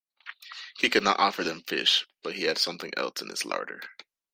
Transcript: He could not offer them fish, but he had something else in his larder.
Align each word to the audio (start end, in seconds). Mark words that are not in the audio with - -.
He 0.79 0.89
could 0.89 1.03
not 1.03 1.19
offer 1.19 1.43
them 1.43 1.61
fish, 1.61 2.07
but 2.23 2.33
he 2.33 2.45
had 2.45 2.57
something 2.57 2.91
else 2.97 3.21
in 3.21 3.29
his 3.29 3.45
larder. 3.45 3.83